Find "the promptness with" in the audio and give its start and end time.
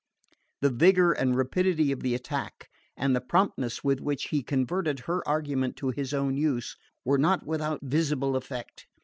3.15-3.99